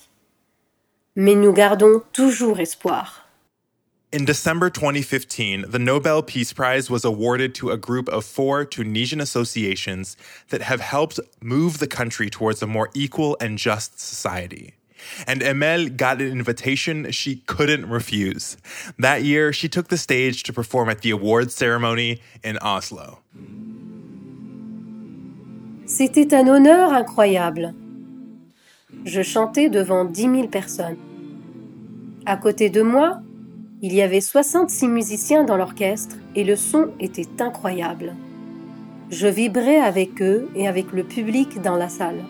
Mais 1.15 1.35
nous 1.35 1.53
gardons 1.53 2.01
toujours 2.11 2.59
espoir. 2.59 3.22
In 4.13 4.25
December 4.25 4.69
2015, 4.69 5.65
the 5.69 5.79
Nobel 5.79 6.21
Peace 6.21 6.53
Prize 6.53 6.87
was 6.87 7.03
awarded 7.03 7.55
to 7.55 7.71
a 7.71 7.77
group 7.77 8.07
of 8.09 8.23
four 8.23 8.63
Tunisian 8.63 9.19
associations 9.19 10.15
that 10.49 10.61
have 10.61 10.81
helped 10.81 11.19
move 11.41 11.79
the 11.79 11.87
country 11.87 12.29
towards 12.29 12.61
a 12.61 12.67
more 12.67 12.91
equal 12.93 13.35
and 13.41 13.57
just 13.57 13.99
society. 13.99 14.75
And 15.25 15.41
Emel 15.41 15.97
got 15.97 16.21
an 16.21 16.27
invitation 16.27 17.09
she 17.09 17.37
couldn't 17.47 17.89
refuse. 17.89 18.55
That 18.99 19.23
year, 19.23 19.51
she 19.51 19.67
took 19.67 19.87
the 19.87 19.97
stage 19.97 20.43
to 20.43 20.53
perform 20.53 20.89
at 20.89 21.01
the 21.01 21.09
awards 21.09 21.55
ceremony 21.55 22.21
in 22.43 22.59
Oslo. 22.61 23.17
C'était 25.87 26.31
un 26.33 26.47
honneur 26.49 26.93
incroyable. 26.93 27.73
Je 29.05 29.23
chantais 29.23 29.69
devant 29.69 30.05
dix 30.05 30.27
mille 30.27 30.49
personnes. 30.49 30.99
À 32.27 32.37
côté 32.37 32.69
de 32.69 32.83
moi, 32.83 33.23
il 33.83 33.93
y 33.93 34.01
avait 34.01 34.21
66 34.21 34.87
musiciens 34.87 35.43
dans 35.43 35.57
l'orchestre 35.57 36.15
et 36.37 36.45
le 36.45 36.55
son 36.55 36.91
était 37.01 37.27
incroyable. 37.41 38.15
Je 39.09 39.27
vibrais 39.27 39.81
avec 39.81 40.21
eux 40.21 40.47
et 40.55 40.69
avec 40.69 40.93
le 40.93 41.03
public 41.03 41.61
dans 41.61 41.75
la 41.75 41.89
salle. 41.89 42.23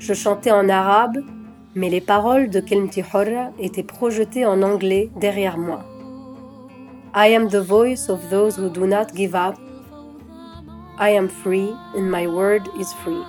Je 0.00 0.12
chantais 0.12 0.50
en 0.50 0.68
arabe, 0.68 1.18
mais 1.76 1.88
les 1.88 2.00
paroles 2.00 2.50
de 2.50 2.58
Kelmti 2.58 3.00
Horra 3.00 3.52
étaient 3.60 3.84
projetées 3.84 4.44
en 4.44 4.60
anglais 4.62 5.08
derrière 5.20 5.56
moi. 5.56 5.84
I 7.14 7.32
am 7.32 7.48
the 7.48 7.64
voice 7.64 8.10
of 8.10 8.28
those 8.28 8.58
who 8.58 8.68
do 8.68 8.88
not 8.88 9.14
give 9.14 9.36
up. 9.36 9.54
I 10.98 11.10
am 11.10 11.28
free 11.28 11.70
and 11.96 12.10
my 12.10 12.26
word 12.26 12.62
is 12.80 12.92
free. 13.04 13.22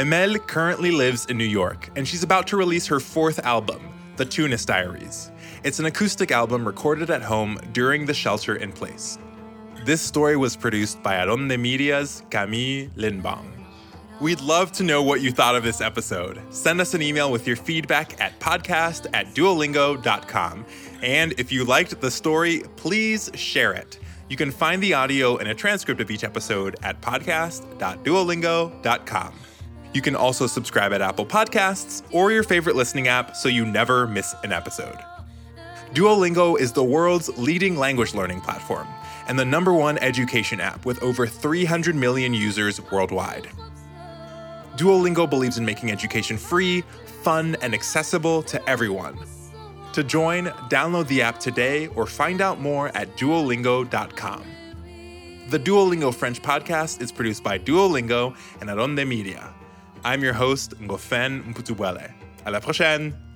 Emel 0.00 0.44
currently 0.46 0.90
lives 0.90 1.26
in 1.26 1.36
New 1.36 1.44
York, 1.44 1.90
and 1.94 2.08
she's 2.08 2.22
about 2.22 2.46
to 2.46 2.56
release 2.56 2.86
her 2.86 3.00
fourth 3.00 3.38
album, 3.40 3.82
The 4.16 4.24
Tunis 4.24 4.64
Diaries. 4.64 5.30
It's 5.62 5.78
an 5.78 5.84
acoustic 5.84 6.30
album 6.30 6.66
recorded 6.66 7.10
at 7.10 7.20
home 7.20 7.60
during 7.74 8.06
the 8.06 8.14
shelter 8.14 8.56
in 8.56 8.72
place. 8.72 9.18
This 9.84 10.00
story 10.00 10.38
was 10.38 10.56
produced 10.56 11.02
by 11.02 11.22
Aronde 11.22 11.54
Media's 11.58 12.22
Camille 12.30 12.88
Lindbang. 12.96 13.44
We'd 14.22 14.40
love 14.40 14.72
to 14.72 14.84
know 14.84 15.02
what 15.02 15.20
you 15.20 15.32
thought 15.32 15.54
of 15.54 15.64
this 15.64 15.82
episode. 15.82 16.40
Send 16.48 16.80
us 16.80 16.94
an 16.94 17.02
email 17.02 17.30
with 17.30 17.46
your 17.46 17.56
feedback 17.56 18.18
at 18.22 18.40
podcast 18.40 19.06
at 19.12 19.34
duolingo.com. 19.34 20.64
And 21.02 21.34
if 21.38 21.52
you 21.52 21.66
liked 21.66 22.00
the 22.00 22.10
story, 22.10 22.62
please 22.76 23.30
share 23.34 23.74
it. 23.74 23.98
You 24.30 24.38
can 24.38 24.50
find 24.50 24.82
the 24.82 24.94
audio 24.94 25.36
and 25.36 25.50
a 25.50 25.54
transcript 25.54 26.00
of 26.00 26.10
each 26.10 26.24
episode 26.24 26.76
at 26.82 27.02
podcast.duolingo.com. 27.02 29.34
You 29.92 30.00
can 30.00 30.14
also 30.14 30.46
subscribe 30.46 30.92
at 30.92 31.02
Apple 31.02 31.26
Podcasts 31.26 32.02
or 32.12 32.30
your 32.30 32.42
favorite 32.42 32.76
listening 32.76 33.08
app 33.08 33.34
so 33.34 33.48
you 33.48 33.66
never 33.66 34.06
miss 34.06 34.34
an 34.44 34.52
episode. 34.52 34.98
Duolingo 35.94 36.58
is 36.58 36.72
the 36.72 36.84
world's 36.84 37.36
leading 37.36 37.76
language 37.76 38.14
learning 38.14 38.40
platform 38.40 38.86
and 39.26 39.36
the 39.36 39.44
number 39.44 39.72
one 39.72 39.98
education 39.98 40.60
app 40.60 40.86
with 40.86 41.02
over 41.02 41.26
300 41.26 41.96
million 41.96 42.32
users 42.32 42.80
worldwide. 42.92 43.48
Duolingo 44.76 45.28
believes 45.28 45.58
in 45.58 45.64
making 45.64 45.90
education 45.90 46.38
free, 46.38 46.82
fun, 47.22 47.56
and 47.60 47.74
accessible 47.74 48.42
to 48.44 48.68
everyone. 48.68 49.18
To 49.94 50.04
join, 50.04 50.46
download 50.68 51.08
the 51.08 51.22
app 51.22 51.40
today 51.40 51.88
or 51.88 52.06
find 52.06 52.40
out 52.40 52.60
more 52.60 52.88
at 52.96 53.16
duolingo.com. 53.16 54.44
The 55.48 55.58
Duolingo 55.58 56.14
French 56.14 56.40
podcast 56.40 57.02
is 57.02 57.10
produced 57.10 57.42
by 57.42 57.58
Duolingo 57.58 58.36
and 58.60 58.70
Aronde 58.70 59.04
Media. 59.08 59.52
I'm 60.04 60.22
your 60.22 60.34
host, 60.34 60.74
Ngofen 60.80 61.42
Mputubwele. 61.48 62.14
À 62.44 62.50
la 62.50 62.60
prochaine! 62.60 63.29